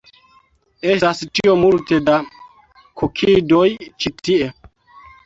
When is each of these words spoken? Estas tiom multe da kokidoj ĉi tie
Estas 0.93 1.19
tiom 1.39 1.59
multe 1.63 1.99
da 2.07 2.15
kokidoj 3.03 3.67
ĉi 3.99 4.13
tie 4.23 4.49